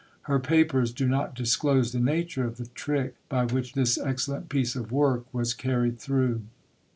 [0.23, 4.75] Her papers do not disclose the nature of the "trick" by which this excellent piece
[4.75, 6.41] of work was carried through.